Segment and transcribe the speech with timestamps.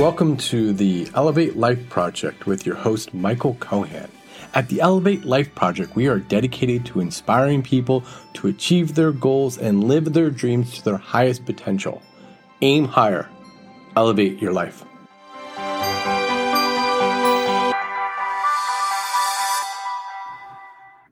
[0.00, 4.08] Welcome to the Elevate Life Project with your host, Michael Kohan.
[4.54, 8.02] At the Elevate Life Project, we are dedicated to inspiring people
[8.32, 12.00] to achieve their goals and live their dreams to their highest potential.
[12.62, 13.28] Aim higher,
[13.94, 14.86] elevate your life.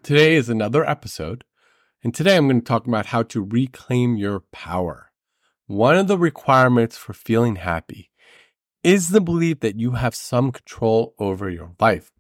[0.03, 1.45] Today is another episode,
[2.03, 5.13] and today I'm going to talk about how to reclaim your power.
[5.67, 8.08] One of the requirements for feeling happy
[8.83, 12.13] is the belief that you have some control over your life.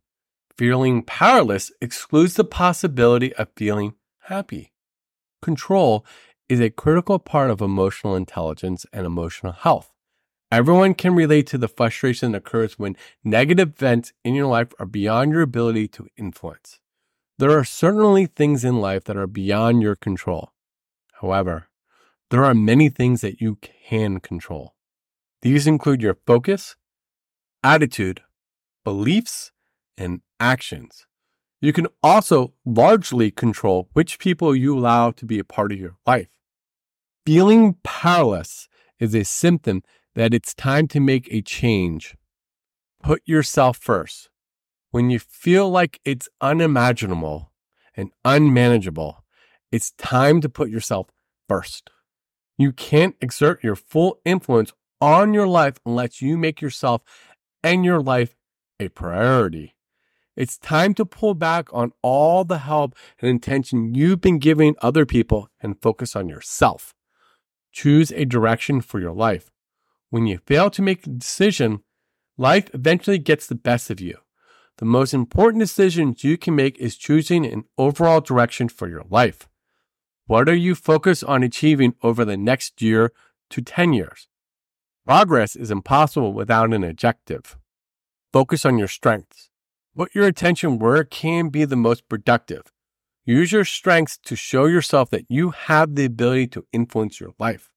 [0.56, 4.72] Feeling powerless excludes the possibility of feeling happy.
[5.40, 6.04] Control
[6.48, 9.92] is a critical part of emotional intelligence and emotional health.
[10.50, 14.86] Everyone can relate to the frustration that occurs when negative events in your life are
[14.86, 16.80] beyond your ability to influence.
[17.38, 20.52] There are certainly things in life that are beyond your control.
[21.20, 21.68] However,
[22.30, 24.74] there are many things that you can control.
[25.42, 26.76] These include your focus,
[27.62, 28.22] attitude,
[28.84, 29.52] beliefs,
[29.96, 31.06] and actions.
[31.60, 35.96] You can also largely control which people you allow to be a part of your
[36.06, 36.28] life.
[37.26, 39.82] Feeling powerless is a symptom
[40.14, 42.16] that it's time to make a change.
[43.02, 44.30] Put yourself first.
[44.90, 47.52] When you feel like it's unimaginable
[47.94, 49.24] and unmanageable,
[49.70, 51.08] it's time to put yourself
[51.48, 51.90] first.
[52.56, 57.02] You can't exert your full influence on your life unless you make yourself
[57.62, 58.34] and your life
[58.80, 59.74] a priority.
[60.36, 65.04] It's time to pull back on all the help and attention you've been giving other
[65.04, 66.94] people and focus on yourself.
[67.72, 69.50] Choose a direction for your life.
[70.10, 71.82] When you fail to make a decision,
[72.36, 74.18] life eventually gets the best of you.
[74.78, 79.48] The most important decisions you can make is choosing an overall direction for your life.
[80.26, 83.12] What are you focused on achieving over the next year
[83.50, 84.28] to 10 years?
[85.08, 87.56] Progress is impossible without an objective.
[88.30, 89.48] Focus on your strengths.
[89.96, 92.64] Put your attention where it can be the most productive.
[93.24, 97.70] Use your strengths to show yourself that you have the ability to influence your life.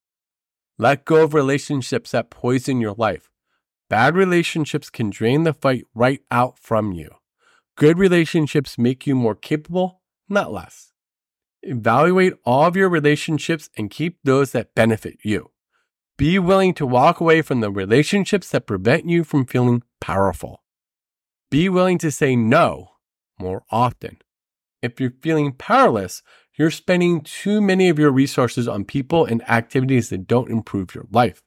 [0.77, 3.29] Let go of relationships that poison your life.
[3.89, 7.11] Bad relationships can drain the fight right out from you.
[7.77, 10.91] Good relationships make you more capable, not less.
[11.63, 15.51] Evaluate all of your relationships and keep those that benefit you.
[16.21, 20.61] Be willing to walk away from the relationships that prevent you from feeling powerful.
[21.49, 22.89] Be willing to say no
[23.39, 24.19] more often.
[24.83, 26.21] If you're feeling powerless,
[26.55, 31.07] you're spending too many of your resources on people and activities that don't improve your
[31.09, 31.41] life.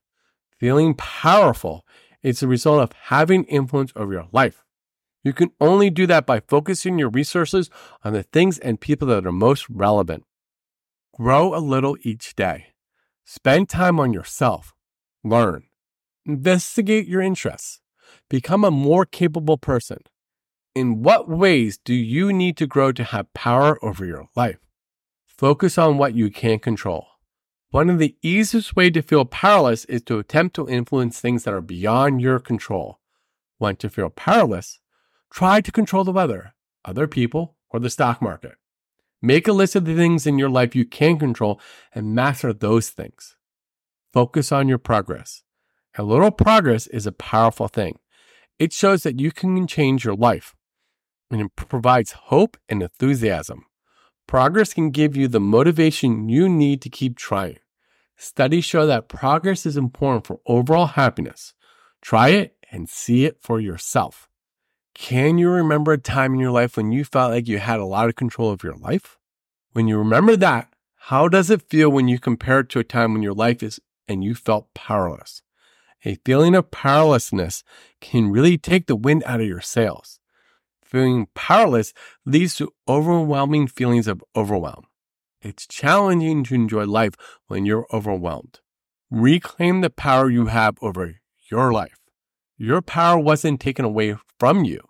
[0.59, 1.87] Feeling powerful
[2.25, 4.65] is the result of having influence over your life.
[5.23, 7.71] You can only do that by focusing your resources
[8.03, 10.25] on the things and people that are most relevant.
[11.13, 12.74] Grow a little each day.
[13.25, 14.75] Spend time on yourself.
[15.25, 15.65] Learn.
[16.27, 17.81] Investigate your interests.
[18.29, 19.99] Become a more capable person.
[20.75, 24.59] In what ways do you need to grow to have power over your life?
[25.27, 27.07] Focus on what you can control.
[27.71, 31.55] One of the easiest ways to feel powerless is to attempt to influence things that
[31.55, 33.01] are beyond your control.
[33.59, 34.81] Want to feel powerless?
[35.33, 38.57] Try to control the weather, other people, or the stock market.
[39.25, 41.59] Make a list of the things in your life you can control
[41.95, 43.37] and master those things.
[44.13, 45.45] Focus on your progress.
[45.97, 47.99] A little progress is a powerful thing.
[48.59, 50.55] It shows that you can change your life
[51.31, 53.65] and it provides hope and enthusiasm.
[54.27, 57.61] Progress can give you the motivation you need to keep trying.
[58.19, 61.55] Studies show that progress is important for overall happiness.
[62.03, 64.29] Try it and see it for yourself.
[64.95, 67.85] Can you remember a time in your life when you felt like you had a
[67.85, 69.19] lot of control of your life?
[69.73, 73.13] When you remember that, how does it feel when you compare it to a time
[73.13, 75.43] when your life is and you felt powerless?
[76.05, 77.65] A feeling of powerlessness
[78.01, 80.21] can really take the wind out of your sails.
[80.85, 81.93] Feeling powerless
[82.25, 84.87] leads to overwhelming feelings of overwhelm.
[85.43, 87.15] It's challenging to enjoy life
[87.49, 88.61] when you're overwhelmed.
[89.11, 91.17] Reclaim the power you have over
[91.51, 91.99] your life.
[92.57, 94.81] Your power wasn't taken away from you.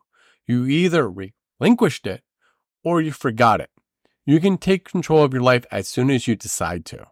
[0.49, 2.25] You either relinquished it
[2.83, 3.71] or you forgot it.
[4.27, 7.06] You can take control of your life as soon as you decide to.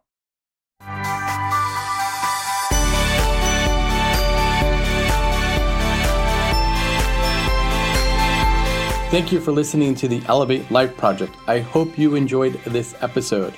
[9.13, 11.37] Thank you for listening to the Elevate Life Project.
[11.47, 13.55] I hope you enjoyed this episode.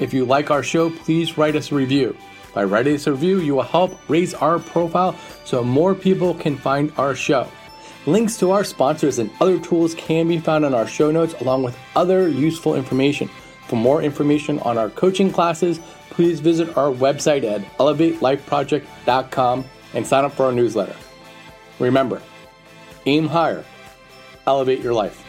[0.00, 2.16] If you like our show, please write us a review.
[2.52, 5.14] By writing a review, you will help raise our profile
[5.44, 7.48] so more people can find our show.
[8.06, 11.62] Links to our sponsors and other tools can be found in our show notes along
[11.62, 13.30] with other useful information.
[13.66, 15.80] For more information on our coaching classes,
[16.10, 19.64] please visit our website at elevatelife.project.com
[19.94, 20.94] and sign up for our newsletter.
[21.78, 22.20] Remember,
[23.06, 23.64] aim higher,
[24.46, 25.24] elevate your life.